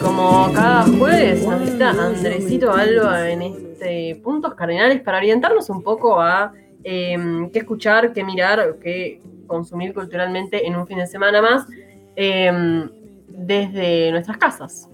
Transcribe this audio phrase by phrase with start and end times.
[0.00, 6.20] como cada jueves nos visita Andresito Alba en este Puntos Cardinales para orientarnos un poco
[6.20, 6.52] a
[6.84, 11.66] em, qué escuchar, qué mirar, qué consumir culturalmente en un fin de semana más
[12.16, 12.88] em,
[13.28, 14.88] desde nuestras casas.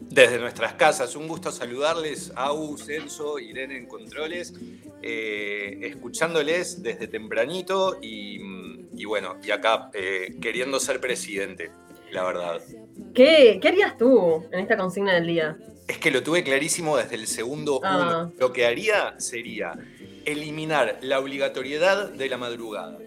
[0.00, 4.54] Desde nuestras casas, un gusto saludarles, Au, Celso, Irene en Controles,
[5.02, 11.70] eh, escuchándoles desde tempranito y, bueno, y acá eh, queriendo ser presidente,
[12.16, 12.62] la verdad.
[13.14, 15.56] ¿Qué, harías tú en esta consigna del día?
[15.86, 17.84] Es que lo tuve clarísimo desde el segundo uno.
[17.84, 18.30] Ah.
[18.38, 19.74] Lo que haría sería
[20.24, 22.98] eliminar la obligatoriedad de la madrugada.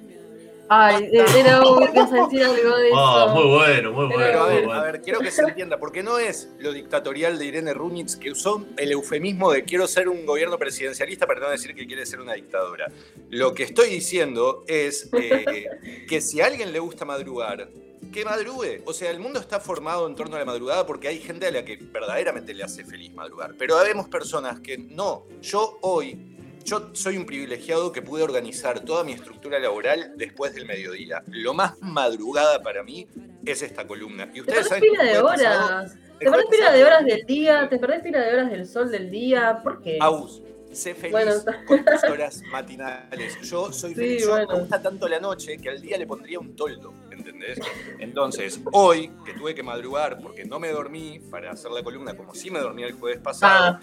[0.69, 3.35] Ay, era obvio que decir algo de ah, eso.
[3.35, 4.39] muy bueno, muy bueno.
[4.43, 7.73] a ver, a ver, quiero que se entienda, porque no es lo dictatorial de Irene
[7.73, 11.87] Runitz que usó el eufemismo de quiero ser un gobierno presidencialista para no decir que
[11.87, 12.91] quiere ser una dictadura.
[13.29, 17.69] Lo que estoy diciendo es eh, que si a alguien le gusta madrugar,
[18.11, 18.81] que madrugue.
[18.85, 21.51] O sea, el mundo está formado en torno a la madrugada porque hay gente a
[21.51, 23.55] la que verdaderamente le hace feliz madrugar.
[23.57, 25.25] Pero habemos personas que no.
[25.41, 30.65] Yo hoy, yo soy un privilegiado que pude organizar toda mi estructura laboral después del
[30.65, 31.23] mediodía.
[31.27, 33.07] Lo más madrugada para mí
[33.45, 34.29] es esta columna.
[34.33, 35.95] Y ustedes ¿Te pila de horas?
[36.19, 37.69] ¿Te perdés pila de horas del día?
[37.69, 39.61] ¿Te perdés pila de horas del sol del día?
[39.63, 39.97] ¿Por qué?
[40.01, 43.39] Aus, sé feliz con tus horas matinales.
[43.41, 46.93] Yo soy feliz, me gusta tanto la noche que al día le pondría un toldo.
[47.19, 47.59] ¿entendés?
[47.99, 52.33] Entonces, hoy que tuve que madrugar porque no me dormí para hacer la columna como
[52.33, 53.79] si me dormía el jueves pasado,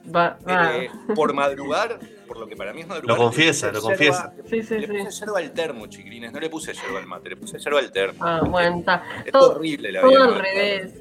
[0.47, 3.17] eh, por madrugar, por lo que para mí es madrugar.
[3.17, 4.33] Lo confiesa, lo confiesa.
[4.49, 7.37] Sí, sí, le puse yerba al termo, chiquilines, no le puse yerba al mate, le
[7.37, 8.19] puse yerba al termo.
[8.25, 9.03] Ah, bueno, está.
[9.25, 10.19] Es horrible la vida.
[10.19, 10.95] Todo al revés.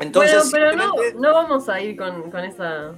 [0.00, 2.92] Entonces, pero no, no vamos a ir con, con esa...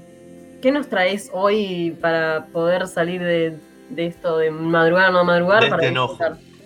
[0.64, 3.58] ¿Qué nos traes hoy para poder salir de,
[3.90, 5.62] de esto de madrugar o no madrugar?
[5.62, 6.16] De para este enojo.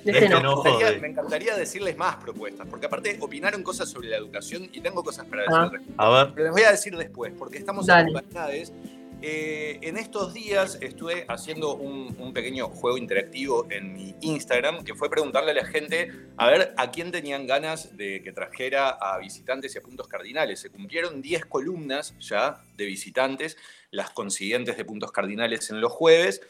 [0.05, 5.03] Este me, encantaría, decirles más propuestas, porque aparte opinaron cosas sobre la educación y tengo
[5.03, 5.63] cosas para ah.
[5.65, 5.97] decirles.
[5.97, 6.33] A ver.
[6.33, 8.73] Pero les voy a decir después, porque estamos en en
[9.21, 15.11] eh, en estos días estuve haciendo un, pequeño juego interactivo en mi Instagram, que fue
[15.11, 19.75] preguntarle a la gente a ver a quién tenían ganas de que trajera a visitantes
[19.75, 20.61] y a puntos cardinales.
[20.61, 23.57] Se cumplieron 10 columnas ya de visitantes,
[23.91, 26.41] las consiguientes de puntos cardinales en los jueves.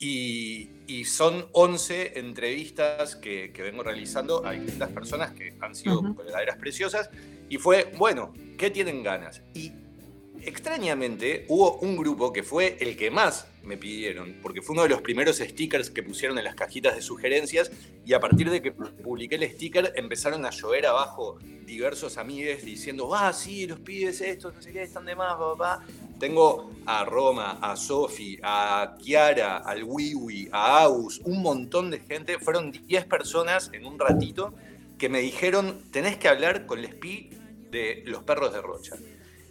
[0.00, 0.70] Y,
[1.04, 7.10] son 11 entrevistas que, vengo realizando a distintas personas que han sido verdaderas preciosas.
[7.48, 9.42] Y fue, bueno, ¿qué tienen ganas?
[9.54, 9.72] Y
[10.48, 14.88] extrañamente hubo un grupo que fue el que más me pidieron, porque fue uno de
[14.88, 17.70] los primeros stickers que pusieron en las cajitas de sugerencias.
[18.04, 23.14] Y a partir de que publiqué el sticker, empezaron a llover abajo diversos amigues diciendo,
[23.14, 25.84] ah, sí, los pibes estos, no sé qué, están de más, papá.
[26.18, 32.38] Tengo a Roma, a Sofi, a Kiara, al Wiwi, a Aus, un montón de gente.
[32.38, 34.54] Fueron 10 personas en un ratito
[34.96, 37.30] que me dijeron, tenés que hablar con Lespi
[37.70, 38.96] de los perros de Rocha.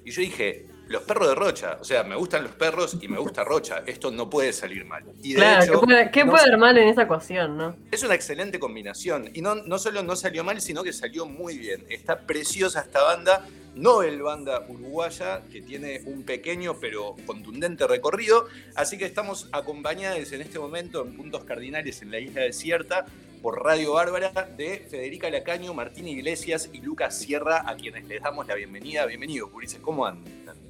[0.04, 3.18] Y yo dije, los perros de Rocha, o sea, me gustan los perros y me
[3.18, 5.04] gusta Rocha, esto no puede salir mal.
[5.22, 5.82] Y claro,
[6.12, 7.76] ¿qué puede, haber mal en esa ecuación, no?
[7.92, 11.58] Es una excelente combinación, y no, no solo no salió mal, sino que salió muy
[11.58, 11.86] bien.
[11.90, 13.46] Está preciosa esta banda,
[13.76, 20.42] Nobel Banda Uruguaya, que tiene un pequeño pero contundente recorrido, así que estamos acompañados en
[20.42, 23.06] este momento en puntos cardinales en la isla desierta
[23.42, 28.48] por Radio Bárbara de Federica Lacaño, Martín Iglesias y Lucas Sierra, a quienes les damos
[28.48, 29.06] la bienvenida.
[29.06, 30.67] Bienvenidos, Curices, ¿cómo andan?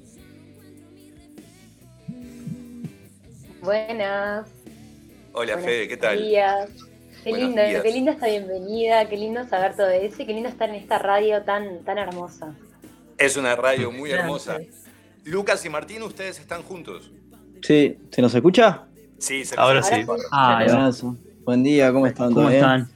[3.62, 4.48] Buenas.
[5.32, 6.18] Hola Fede, ¿qué tal?
[6.18, 6.70] Días.
[7.24, 10.68] Qué lindo, qué linda esta bienvenida, qué lindo saber todo eso y qué lindo estar
[10.68, 12.54] en esta radio tan, tan hermosa.
[13.18, 14.58] Es una radio muy hermosa.
[15.24, 17.10] Lucas y Martín, ustedes están juntos.
[17.62, 18.84] Sí, ¿se nos escucha?
[19.18, 20.06] Sí, se Ahora sí.
[20.30, 20.90] Ah,
[21.44, 22.32] Buen día, ¿cómo están?
[22.32, 22.88] ¿Cómo están?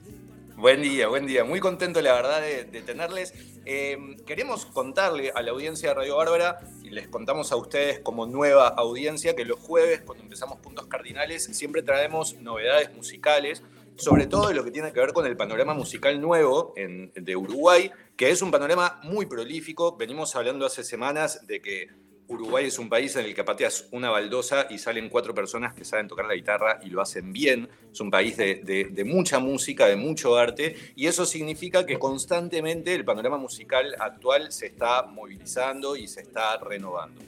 [0.62, 1.42] Buen día, buen día.
[1.42, 3.34] Muy contento, la verdad, de, tenerles.
[3.64, 8.28] Eh, queremos contarle a la audiencia de Radio Bárbara, y les contamos a ustedes como
[8.28, 13.64] nueva audiencia, que los jueves, cuando empezamos Puntos Cardinales, siempre traemos novedades musicales,
[13.96, 17.90] sobre todo de lo que tiene que ver con el panorama musical nuevo de Uruguay,
[18.16, 19.96] que es un panorama muy prolífico.
[19.96, 21.88] Venimos hablando hace semanas de que
[22.32, 25.84] Uruguay es un país en el que pateas una baldosa y salen cuatro personas que
[25.84, 27.68] saben tocar la guitarra y lo hacen bien.
[27.92, 33.04] Es un país de, mucha música, de mucho arte, y eso significa que constantemente el
[33.04, 37.20] panorama musical actual se está movilizando y se está renovando.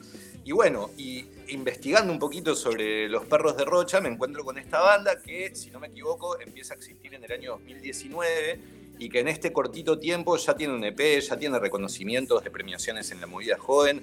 [0.42, 4.80] Y bueno, y investigando un poquito sobre los perros de Rocha, me encuentro con esta
[4.80, 8.60] banda que, si no me equivoco, empieza a existir en el año 2019
[8.98, 13.10] y que en este cortito tiempo ya tiene un EP, ya tiene reconocimientos de premiaciones
[13.10, 14.02] en la movida joven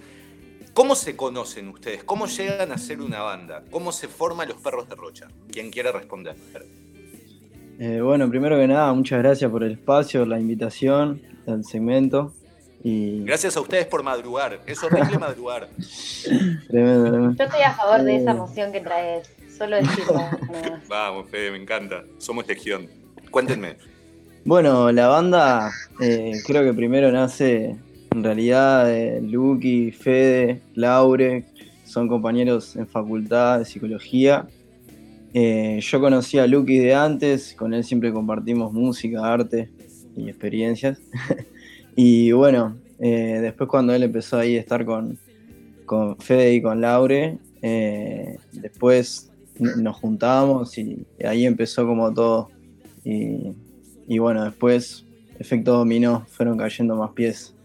[0.73, 2.03] ¿Cómo se conocen ustedes?
[2.03, 3.63] ¿Cómo llegan a ser una banda?
[3.71, 5.27] ¿Cómo se forman los perros de Rocha?
[5.51, 6.35] ¿Quién quiere responder?
[7.79, 12.33] Eh, bueno, primero que nada, muchas gracias por el espacio, la invitación, el segmento.
[12.83, 14.59] Gracias a ustedes por madrugar.
[14.65, 15.69] Es horrible madrugar.
[16.68, 19.29] tremendo, Yo estoy a favor de esa emoción que traes.
[19.56, 20.15] Solo decirlo.
[20.88, 22.03] Vamos, Fede, me encanta.
[22.18, 22.88] Somos legión.
[23.29, 23.77] Cuéntenme.
[24.45, 27.77] Bueno, la banda eh, creo que primero nace
[28.12, 31.46] en realidad de Lucky, Fede, Laure,
[31.86, 34.48] son compañeros en facultad de psicología.
[35.34, 39.69] Eh, yo conocí a Lucky de antes, con él siempre compartimos música, arte
[40.16, 41.00] y experiencias.
[41.96, 45.18] y bueno, eh, después cuando él empezó ahí a estar con,
[45.86, 47.38] con Fede y con Laure,
[48.52, 52.50] después nos juntamos y ahí empezó como todo.
[53.04, 53.54] Y
[54.12, 55.06] y bueno, después,
[55.40, 57.56] efecto dominó, fueron cayendo más pies.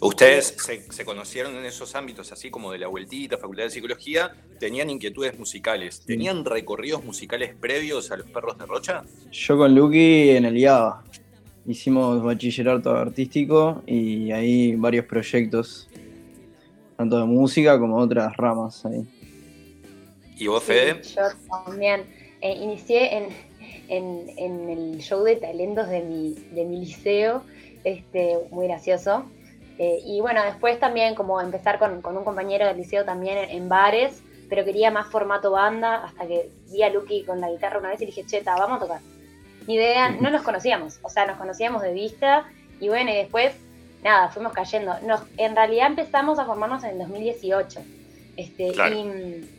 [0.00, 0.54] Ustedes
[0.90, 5.36] se, conocieron en esos ámbitos, así como de la vueltita, facultad de psicología, tenían inquietudes
[5.38, 6.02] musicales.
[6.06, 9.02] ¿Tenían recorridos musicales previos a los perros de Rocha?
[9.32, 11.04] Yo con Lucky en el IABA.
[11.66, 15.88] Hicimos bachillerato artístico y ahí varios proyectos,
[16.96, 19.04] tanto de música como otras ramas ahí.
[20.36, 21.02] ¿Y vos, Fede?
[21.02, 21.22] yo
[21.66, 22.06] también.
[22.40, 23.28] Eh, inicié en,
[23.88, 27.42] en, el show de talentos de mi, de mi liceo,
[27.82, 29.24] este, muy gracioso.
[29.78, 34.22] Eh, y bueno, después también como empezar con, un compañero del liceo también en, bares,
[34.48, 38.02] pero quería más formato banda, hasta que vi a Lucky con la guitarra una vez
[38.02, 39.00] y dije, cheta, vamos a tocar.
[39.68, 42.48] Ni idea, no nos conocíamos, o sea, nos conocíamos de vista,
[42.80, 43.54] y bueno, y después,
[44.02, 44.98] nada, fuimos cayendo.
[45.02, 47.80] Nos, en realidad empezamos a formarnos en el 2018.
[48.36, 49.50] Este, y,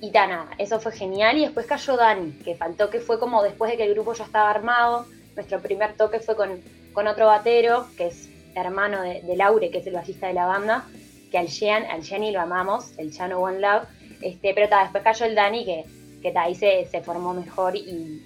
[0.00, 1.36] y nada, eso fue genial.
[1.36, 4.24] Y después cayó Dani, que faltó, que fue como después de que el grupo ya
[4.24, 5.06] estaba armado.
[5.36, 6.60] Nuestro primer toque fue con,
[6.92, 8.28] con otro batero, que es
[8.60, 10.86] hermano de, Laure, que es el bajista de la banda,
[11.30, 13.86] que al Jean, al Gianni lo amamos, el Chano One Love.
[14.20, 15.84] Este, pero ta, después cayó el Dani, que,
[16.22, 18.22] que ahí se, se formó mejor y,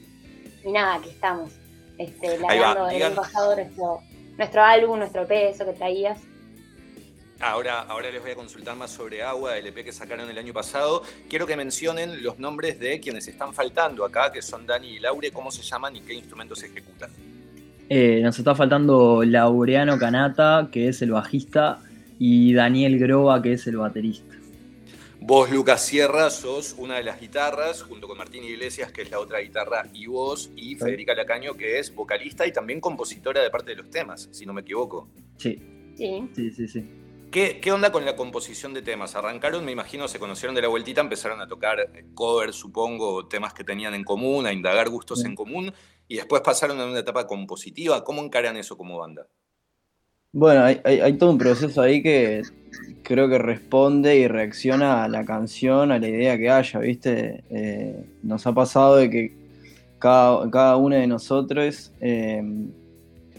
[0.65, 1.53] y nada, aquí estamos.
[1.99, 4.01] Este, el año pasado nuestro,
[4.37, 6.21] nuestro álbum, nuestro peso que traías.
[7.41, 10.53] Ahora, ahora les voy a consultar más sobre Agua, el EP que sacaron el año
[10.53, 11.03] pasado.
[11.29, 15.33] Quiero que mencionen los nombres de quienes están faltando acá, que son Dani y Laure,
[15.33, 17.11] cómo se llaman y qué instrumentos ejecutan.
[17.89, 21.81] Eh, nos está faltando Laureano Canata, que es el bajista,
[22.19, 24.35] y Daniel Groba, que es el baterista.
[25.21, 29.21] Vos, Lucas Sierra, sos una de las guitarras, junto con Martín Iglesias, que es la
[29.21, 33.71] otra guitarra, y vos, y Federica Lacaño, que es vocalista y también compositora de parte
[33.71, 35.09] de los temas, si no me equivoco.
[35.37, 35.61] Sí.
[35.97, 36.69] Sí, sí, sí.
[36.69, 37.02] sí.
[37.33, 39.17] ¿Qué, onda con la composición de temas?
[39.17, 43.55] Arrancaron, me imagino, se conocieron de la vueltita, empezaron a tocar eh, covers, supongo, temas
[43.55, 45.73] que tenían en común, a indagar gustos en común,
[46.09, 48.05] y después pasaron a una etapa compositiva.
[48.05, 49.27] ¿Cómo encaran eso como banda?
[50.31, 52.43] Bueno, hay, todo un proceso ahí que
[53.03, 57.45] creo que responde y reacciona a la canción, a la idea que haya, ¿viste?
[57.49, 59.35] Eh, nos ha pasado de que
[59.99, 62.43] cada, cada uno de nosotros eh,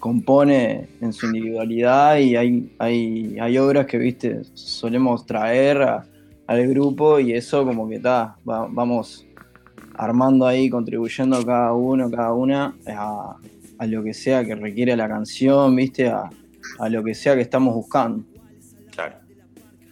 [0.03, 5.77] compone en su individualidad y hay, hay, hay obras que, viste, solemos traer
[6.45, 9.25] al grupo y eso como que está, vamos
[9.93, 13.37] armando ahí, contribuyendo cada uno, cada una a,
[13.87, 16.29] lo que sea que requiere la canción, viste, a,
[16.89, 18.25] lo que sea que estamos buscando.
[18.91, 19.15] Claro.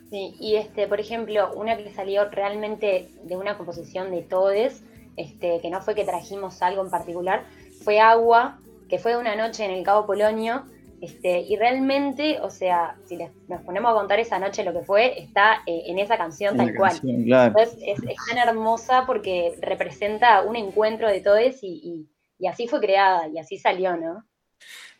[0.09, 4.83] Sí, y este, por ejemplo, una que salió realmente de una composición de todes,
[5.15, 7.45] este, que no fue que trajimos algo en particular,
[7.85, 8.59] fue Agua,
[8.91, 10.65] que fue una noche en el Cabo Polonio,
[10.99, 13.17] este, y realmente, o sea, si
[13.47, 16.75] nos ponemos a contar esa noche lo que fue, está eh, en esa canción tal
[16.75, 16.99] cual.
[17.01, 22.07] Entonces es, tan hermosa porque representa un encuentro de todos y,
[22.37, 24.25] y, así fue creada y así salió, ¿no?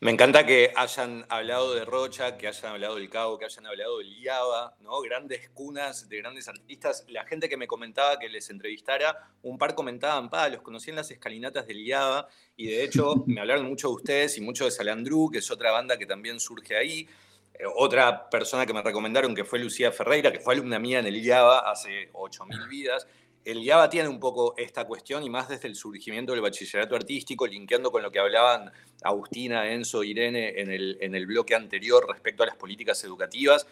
[0.04, 4.00] Me encanta que hayan hablado de Rocha, que hayan hablado del Cabo, que hayan hablado
[4.00, 5.00] del Liaba, ¿no?
[5.02, 7.06] Grandes cunas de grandes artistas.
[7.08, 10.96] La gente que me comentaba que les entrevistara, un par comentaban, pa, los conocí en
[10.96, 12.28] las escalinatas del Liaba,
[12.58, 15.70] y de hecho me hablaron mucho de ustedes y mucho de Salandru, que es otra
[15.70, 17.08] banda que también surge ahí.
[17.54, 21.06] Eh, otra persona que me recomendaron que fue Lucía Ferreira, que fue alumna mía en
[21.06, 23.06] el IABA hace 8.000 vidas,
[23.46, 27.48] el IABA tiene un poco esta cuestión y más desde el surgimiento del bachillerato artístico,
[27.48, 28.72] linkeando con lo que hablaban
[29.04, 33.66] Agustina, Enzo, Irene en el, en el bloque anterior respecto a las políticas educativas.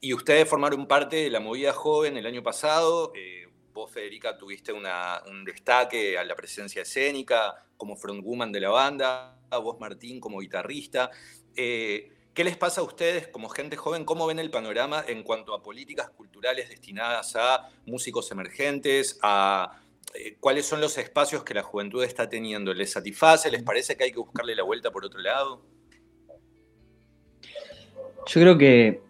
[0.00, 3.12] Y ustedes formaron parte de la movida joven el año pasado.
[3.14, 9.38] Eh, vos, Federica, tuviste un destaque a la presencia escénica como frontwoman de la banda.
[9.50, 11.10] Vos, Martín, como guitarrista.
[11.56, 14.04] Eh, ¿Qué les pasa a ustedes como gente joven?
[14.04, 19.80] ¿Cómo ven el panorama en cuanto a políticas culturales destinadas a músicos emergentes, a
[20.12, 22.74] eh, cuáles son los espacios que la juventud está teniendo?
[22.74, 23.52] ¿Les satisface?
[23.52, 25.62] ¿Les parece que hay que buscarle la vuelta por otro lado?
[28.26, 29.00] Yo creo que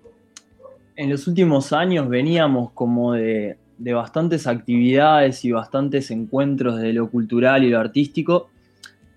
[0.97, 7.09] en los últimos años veníamos como de, de bastantes actividades y bastantes encuentros de lo
[7.11, 8.51] cultural y lo artístico,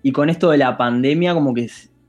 [0.02, 1.68] y con esto de la pandemia como que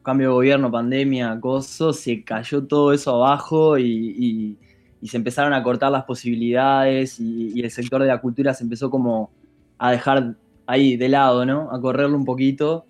[0.09, 4.57] cambio de gobierno, pandemia, acoso, se cayó todo eso abajo y,
[5.03, 9.31] se empezaron a cortar las posibilidades y, el sector de la cultura se empezó como
[9.77, 10.35] a dejar
[10.65, 11.71] ahí de lado, ¿no?
[11.71, 12.85] A correrlo un poquito.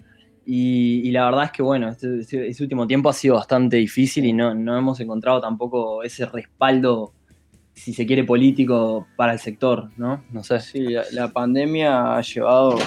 [0.46, 4.26] Y, la verdad es que, bueno, este, este, este, último tiempo ha sido bastante difícil
[4.26, 7.14] y no, no hemos encontrado tampoco ese respaldo
[7.74, 10.24] si se quiere, político para el sector, ¿no?
[10.32, 10.60] No sé.
[10.60, 12.78] Sí, la, pandemia ha llevado,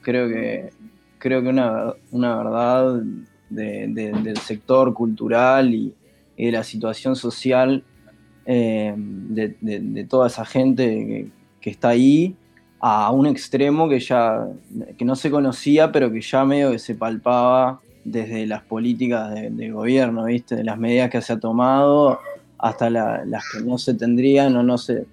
[0.00, 0.70] creo que,
[1.18, 3.02] creo que una, verdad
[3.50, 5.94] del sector cultural y,
[6.36, 7.82] de la situación social
[8.46, 12.34] eh, de, toda esa gente que, está ahí
[12.80, 14.46] a un extremo que ya
[14.96, 19.72] que no se conocía, pero que ya medio que se palpaba desde las políticas del
[19.74, 20.56] gobierno, ¿viste?
[20.56, 22.20] De las medidas que se ha tomado
[22.58, 25.06] hasta las que no se tendrían o no se,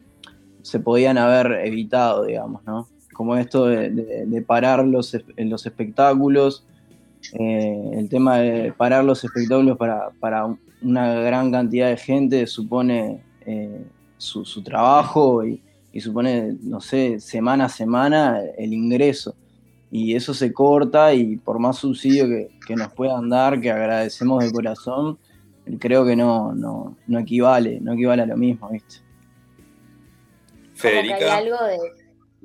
[0.61, 2.87] se podían haber evitado, digamos, ¿no?
[3.13, 6.65] Como esto de, parar los, los espectáculos,
[7.33, 13.85] eh, el tema de parar los espectáculos para, una gran cantidad de gente supone eh,
[14.17, 15.61] su, trabajo y,
[15.99, 19.35] supone, no sé, semana a semana el ingreso.
[19.91, 24.43] Y eso se corta y por más subsidio que, que nos puedan dar, que agradecemos
[24.43, 25.17] de corazón,
[25.79, 28.97] creo que no, no, no equivale, no equivale a lo mismo, ¿viste?
[30.75, 31.15] Federica.
[31.15, 31.77] hay algo de,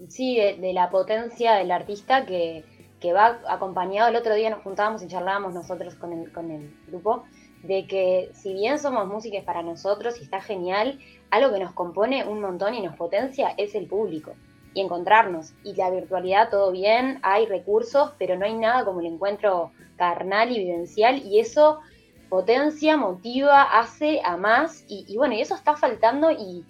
[0.08, 2.64] sí, de, la potencia del artista que,
[3.12, 4.08] va acompañado.
[4.08, 7.24] El otro día nos juntábamos y charlábamos nosotros con el, con el grupo
[7.62, 10.98] de que si bien somos músicos para nosotros y está genial,
[11.30, 14.34] algo que nos compone un montón y nos potencia es el público
[14.74, 15.52] y encontrarnos.
[15.64, 20.52] Y la virtualidad, todo bien, hay recursos, pero no hay nada como el encuentro carnal
[20.52, 21.80] y vivencial y eso
[22.28, 26.64] potencia, motiva, hace a más, y, bueno, y eso está faltando y,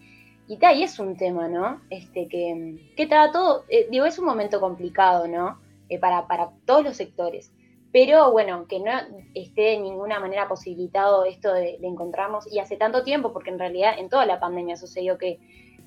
[0.49, 1.83] y, es un tema, ¿no?
[1.91, 5.59] Este, que, que está todo, eh, digo, es un momento complicado, ¿no?
[5.91, 7.53] Eh, para, para todos los sectores.
[7.93, 8.93] Pero bueno, que no
[9.35, 13.99] esté de ninguna manera posibilitado esto de, encontrarnos, y hace tanto tiempo, porque en realidad
[13.99, 15.41] en toda la pandemia sucedió que,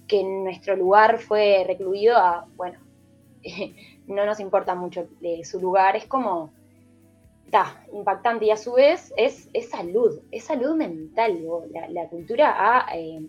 [0.05, 2.79] que nuestro lugar fue recluido a, bueno,
[4.07, 6.51] no nos importa mucho de su lugar, es como
[7.93, 11.39] impactante y a su vez es, es salud, es salud mental.
[11.89, 13.25] La, cultura eh,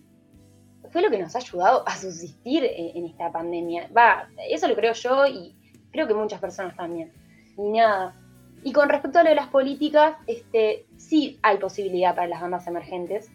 [0.91, 3.89] fue lo que nos ha ayudado a subsistir en, esta pandemia.
[3.97, 5.55] Va, eso lo creo yo y
[5.95, 7.11] creo que muchas personas también.
[7.57, 8.15] Y nada.
[8.63, 12.67] Y con respecto a lo de las políticas, este, sí hay posibilidad para las bandas
[12.67, 13.31] emergentes.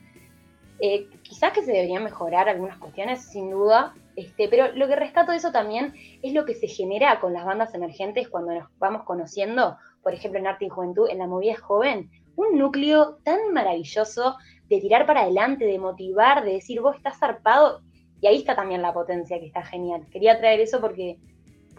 [0.80, 5.32] Eh, quizás que se deberían mejorar algunas cuestiones, sin duda, este, pero lo que rescato
[5.32, 9.04] de eso también es lo que se genera con las bandas emergentes cuando nos vamos
[9.04, 14.38] conociendo por ejemplo, en Arte y Juventud, en la movida joven, un núcleo tan maravilloso
[14.68, 17.82] de tirar para adelante, de motivar, de decir, vos estás zarpado,
[18.22, 20.06] y ahí está también la potencia que está genial.
[20.12, 21.18] Quería traer eso porque,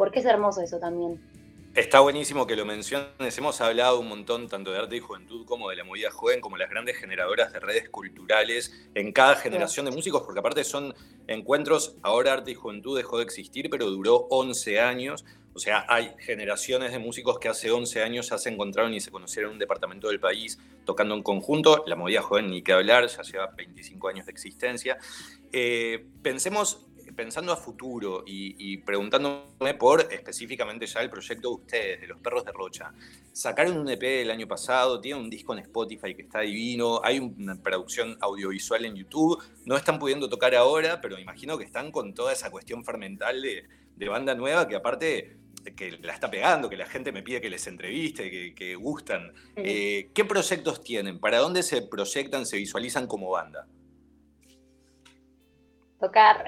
[0.00, 1.20] porque es hermoso eso también.
[1.74, 3.36] Está buenísimo que lo menciones.
[3.36, 6.56] Hemos hablado un montón tanto de arte y juventud como de la movida joven, como
[6.56, 10.94] las grandes generadoras de redes culturales en cada generación de músicos, porque aparte son
[11.26, 15.26] encuentros, ahora arte y juventud dejó de existir, pero duró 11 años.
[15.52, 19.10] O sea, hay generaciones de músicos que hace 11 años ya se encontraron y se
[19.10, 21.84] conocieron en un departamento del país tocando en conjunto.
[21.86, 24.96] La movida joven, ni que hablar, ya lleva 25 años de existencia.
[25.52, 26.86] Eh, pensemos,
[27.20, 32.46] pensando a futuro y, preguntándome por específicamente ya el proyecto de ustedes, de los perros
[32.46, 32.94] de Rocha.
[33.30, 37.18] Sacaron un EP el año pasado, tienen un disco en Spotify que está divino, hay
[37.18, 39.38] una producción audiovisual en YouTube.
[39.66, 43.64] No están pudiendo tocar ahora, pero imagino que están con toda esa cuestión fermental de,
[43.96, 45.36] de banda nueva que aparte
[45.76, 49.34] que la está pegando, que la gente me pide que les entreviste, que, gustan.
[49.56, 51.18] Eh, ¿Qué proyectos tienen?
[51.18, 53.66] ¿Para dónde se proyectan, se visualizan como banda?
[56.00, 56.44] Tocar.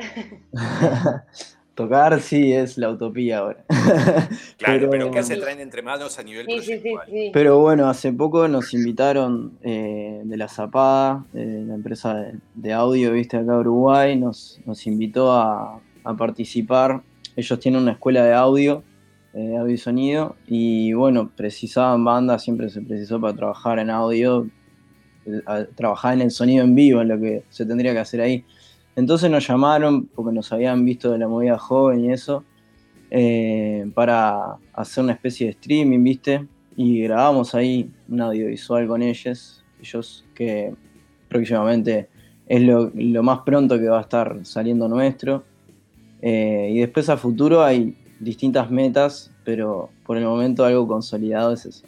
[1.74, 3.64] Tocar sí es la utopía ahora.
[4.58, 8.46] claro, pero, ¿qué se traen entre manos a nivel sí, sí, Pero bueno, hace poco
[8.48, 14.60] nos invitaron eh, de la Zapada, eh, la empresa de, audio, viste, acá Uruguay, nos,
[14.66, 17.02] nos invitó a, a participar.
[17.36, 18.84] Ellos tienen una escuela de audio
[19.34, 20.36] eh, audio y sonido.
[20.46, 24.46] Y bueno, precisaban bandas, siempre se precisó para trabajar en audio,
[25.24, 28.44] eh, trabajar en el sonido en vivo, en lo que se tendría que hacer ahí.
[28.96, 32.44] Entonces nos llamaron, porque nos habían visto de la movida joven y eso,
[33.10, 36.46] eh, para hacer una especie de streaming, ¿viste?
[36.76, 40.74] Y grabamos ahí un audiovisual con ellos, ellos que
[41.28, 42.08] próximamente
[42.46, 45.44] es lo, más pronto que va a estar saliendo nuestro.
[46.22, 51.86] y después a futuro hay distintas metas, pero por el momento algo consolidado es eso.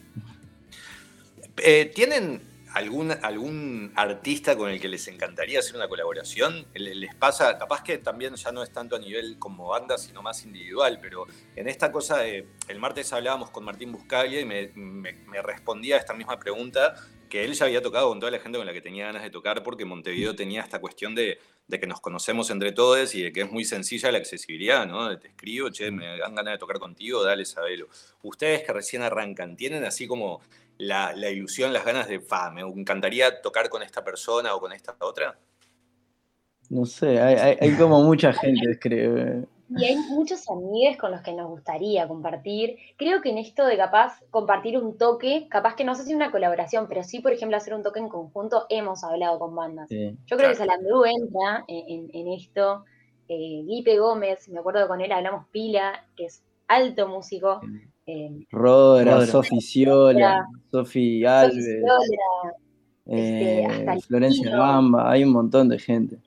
[1.65, 2.41] Eh, ¿Tienen
[2.75, 6.67] ¿algún, ¿algún artista con el que les encantaría hacer una colaboración?
[6.75, 10.45] ¿Les pasa, capaz que también ya no es tanto a nivel como banda, sino más
[10.45, 14.73] individual, pero en esta cosa de, el martes hablábamos con Martín Buscaglia y me,
[15.43, 16.95] respondía a esta misma pregunta
[17.31, 19.31] que él ya había tocado con toda la gente con la que tenía ganas de
[19.31, 21.39] tocar, porque Montevideo tenía esta cuestión de,
[21.69, 25.17] que nos conocemos entre todos y de que es muy sencilla la accesibilidad, ¿no?
[25.19, 27.89] Te escribo, che, me dan ganas de tocar contigo, dale, sabelo.
[28.23, 30.43] Ustedes que recién arrancan, ¿tienen así como
[30.79, 34.97] la, ilusión, las ganas de, fa, me encantaría tocar con esta persona o con esta
[35.01, 35.39] otra?
[36.71, 39.47] No sé, hay, hay como mucha gente, creo.
[39.77, 42.77] Y hay muchos amigos con los que nos gustaría compartir.
[42.97, 46.31] Creo que en esto de capaz compartir un toque, capaz que no sé si una
[46.31, 49.89] colaboración, pero sí, por ejemplo, hacer un toque en conjunto, hemos hablado con bandas.
[49.91, 52.85] Yo creo que Salandru entra en, esto.
[53.29, 57.61] Eh, Guipe Gómez, me acuerdo que con él hablamos pila, que es alto músico.
[58.07, 61.67] Eh, Rodra, Sofi Ciola, Sofi Alves,
[63.07, 63.67] eh,
[64.07, 66.19] Florencia Bamba, hay un montón de gente.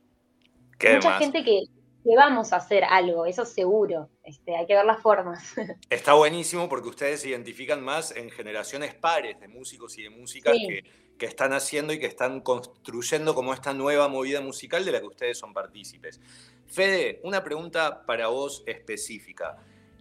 [0.81, 1.63] Mucha gente que,
[2.03, 4.09] que vamos a hacer algo, eso seguro.
[4.23, 5.53] Este, hay que ver las formas.
[5.89, 10.53] Está buenísimo porque ustedes se identifican más en generaciones pares de músicos y de músicas
[10.53, 10.83] que,
[11.17, 15.07] que, están haciendo y que están construyendo como esta nueva movida musical de la que
[15.07, 16.19] ustedes son partícipes.
[16.65, 19.57] Fede, una pregunta para vos específica.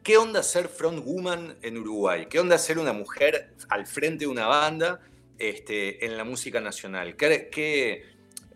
[0.06, 2.26] ¿Qué onda ser frontwoman en Uruguay?
[2.30, 5.00] ¿Qué onda ser una mujer al frente de una banda
[5.36, 7.16] este, en la música nacional?
[7.16, 8.04] ¿Qué,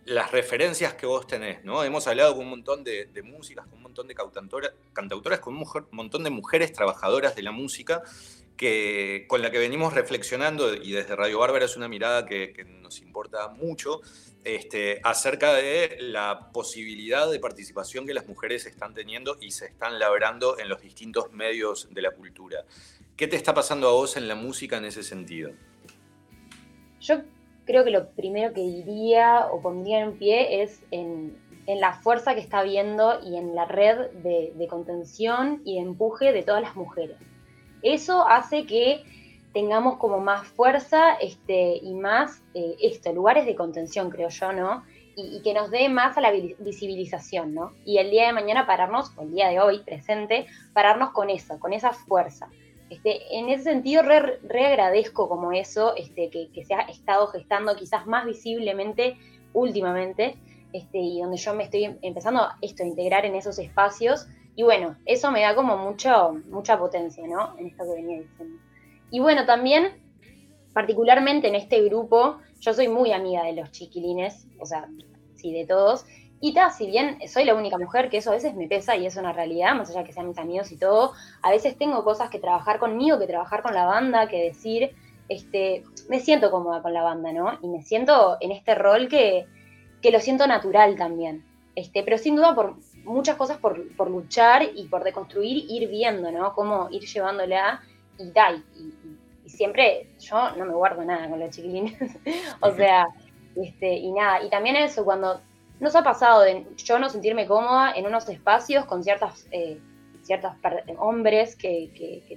[0.04, 1.83] las referencias que vos tenés, ¿no?
[1.83, 6.23] Hemos hablado con un montón de, músicas, con un montón de cantautoras, con un montón
[6.23, 8.00] de mujeres trabajadoras de la música,
[8.61, 12.52] que, con la que venimos reflexionando, y desde Radio Bárbara es una mirada que,
[12.83, 14.02] nos importa mucho,
[14.45, 19.99] este, acerca de la posibilidad de participación que las mujeres están teniendo y se están
[19.99, 22.67] labrando en los distintos medios de la cultura.
[23.17, 25.52] ¿Qué te está pasando a vos en la música en ese sentido?
[27.00, 27.23] Yo
[27.64, 31.35] creo que lo primero que diría o pondría en pie es en,
[31.67, 36.43] la fuerza que está habiendo y en la red de, contención y de empuje de
[36.43, 37.17] todas las mujeres.
[37.82, 39.04] Eso hace que
[39.52, 44.84] tengamos como más fuerza este, y más eh, esto, lugares de contención, creo yo, ¿no?
[45.16, 47.72] Y, que nos dé más a la visibilización, ¿no?
[47.84, 51.58] Y el día de mañana pararnos, o el día de hoy presente, pararnos con eso,
[51.58, 52.49] con esa fuerza.
[52.88, 54.40] Este, en ese sentido, re,
[55.12, 59.19] como eso, este, que, se ha estado gestando quizás más visiblemente
[59.52, 60.36] últimamente,
[60.73, 64.26] este, y donde yo me estoy empezando esto, a integrar en esos espacios,
[64.60, 67.56] y bueno, eso me da como mucha potencia, ¿no?
[67.56, 68.60] En esto que venía diciendo.
[69.10, 70.02] Y bueno, también,
[70.75, 74.86] particularmente en este grupo, yo soy muy amiga de los chiquilines, o sea,
[75.36, 76.04] sí, de todos,
[76.42, 79.06] y ta, si bien soy la única mujer, que eso a veces me pesa y
[79.06, 82.04] es una realidad, más allá de que sean mis amigos y todo, a veces tengo
[82.04, 84.94] cosas que trabajar conmigo, que trabajar con la banda, que decir,
[85.30, 87.58] este, me siento cómoda con la banda, ¿no?
[87.62, 89.46] Y me siento en este rol que,
[90.02, 91.46] que lo siento natural también.
[91.76, 96.30] Este, pero sin duda por muchas cosas por, por luchar y por deconstruir, ir viendo,
[96.30, 96.52] ¿no?
[96.54, 97.82] Cómo ir llevándola
[98.19, 98.65] y tal.
[98.76, 101.99] Y, y, siempre yo no me guardo nada con los chiquilines.
[102.60, 103.08] o sea,
[103.56, 104.43] este, y nada.
[104.45, 105.41] Y también eso, cuando
[105.80, 109.80] nos ha pasado de yo no sentirme cómoda en unos espacios con ciertas, eh,
[110.23, 110.52] ciertos
[110.99, 112.36] hombres que, que,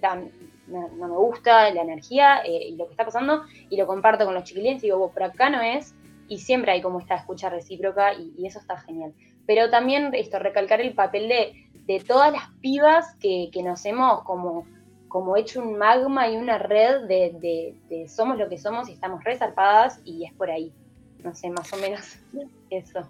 [0.67, 4.33] no, me gusta la energía eh, y lo que está pasando, y lo comparto con
[4.33, 5.93] los chiquilines y digo, por acá no es,
[6.29, 9.13] y siempre hay como esta escucha recíproca y, eso está genial.
[9.45, 14.23] Pero también esto, recalcar el papel de, de todas las pibas que, que, nos hemos
[14.23, 14.65] como,
[15.07, 18.93] como hecho un magma y una red de, de, de somos lo que somos y
[18.93, 20.73] estamos resarpadas y es por ahí
[21.23, 22.17] no sé, más o menos
[22.69, 23.07] eso.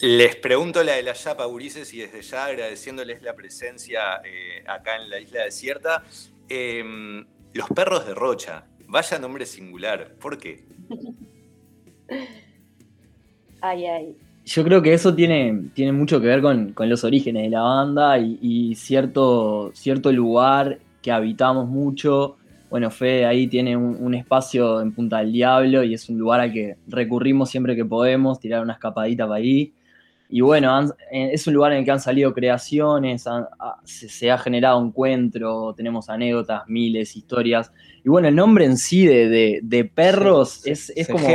[0.00, 4.96] Les pregunto la de la Yapa Urises y desde ya agradeciéndoles la presencia eh, acá
[4.96, 6.04] en la isla desierta.
[6.48, 10.64] Em, los perros de Rocha, vaya nombre singular, ¿por qué?
[13.60, 14.16] ay, ay.
[14.44, 18.18] Yo creo que eso tiene, tiene mucho que ver con, los orígenes de la banda
[18.18, 22.36] y, cierto, cierto lugar que habitamos mucho
[22.70, 26.52] bueno, Fede ahí tiene un, espacio en Punta del Diablo y es un lugar al
[26.52, 29.72] que recurrimos siempre que podemos, tirar una escapadita para ahí.
[30.32, 33.24] Y bueno, eh, es un lugar en el que han salido creaciones,
[33.84, 37.72] se, ha generado encuentro, tenemos anécdotas, miles, historias.
[38.04, 41.26] Y bueno, el nombre en sí de, perros es, como.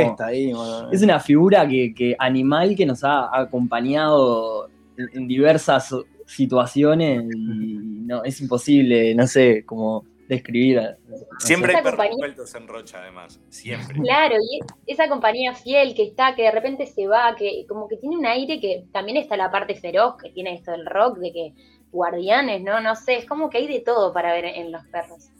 [0.90, 8.40] es una figura que, animal que nos ha acompañado en, diversas situaciones y no, es
[8.40, 10.96] imposible, no sé, como describir.
[11.38, 13.40] Siempre hay perros vueltos en Rocha, además.
[13.48, 14.00] Siempre.
[14.00, 17.96] Claro, y esa compañía fiel que está, que de repente se va, que como que
[17.96, 21.32] tiene un aire que también está la parte feroz, que tiene esto del rock, de
[21.32, 21.52] que
[21.90, 22.80] guardianes, ¿no?
[22.80, 25.30] No sé, es como que hay de todo para ver en los perros.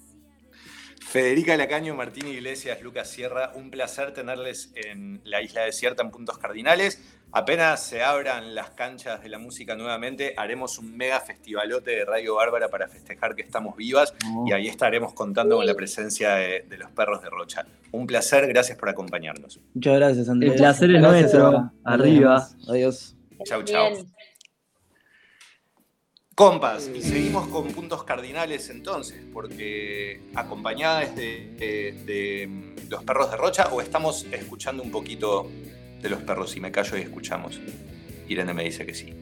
[1.08, 6.36] Federica Lacaño, Martín Iglesias, Lucas Sierra, un placer tenerles en la isla desierta en Puntos
[6.36, 7.00] Cardinales.
[7.30, 12.34] Apenas se abran las canchas de la música nuevamente, haremos un mega festivalote de Radio
[12.34, 14.14] Bárbara para festejar que estamos vivas
[14.46, 17.64] y ahí estaremos contando con la presencia de, los perros de Rocha.
[17.92, 19.60] Un placer, gracias por acompañarnos.
[19.74, 20.52] Muchas gracias, Andrés.
[20.52, 21.70] El placer es nuestro.
[21.84, 22.48] Arriba.
[22.68, 23.14] Adiós.
[23.44, 24.06] Chau, chau.
[26.36, 33.38] Compas, y seguimos con puntos cardinales entonces, porque acompañadas de, de, mm, los perros de
[33.38, 35.50] Rocha o estamos escuchando un poquito
[36.02, 37.58] de los perros y me callo y escuchamos.
[38.28, 39.14] Irene me dice que sí.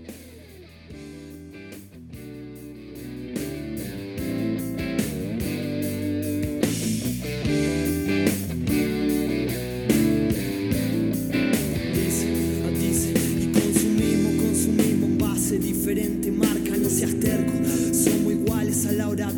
[15.84, 16.33] diferente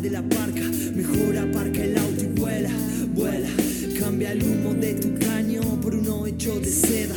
[0.01, 0.61] de la parca.
[0.95, 2.69] Mejor aparca el auto y vuela,
[3.13, 3.49] vuela.
[3.99, 7.15] Cambia el humo de tu caño por uno hecho de seda.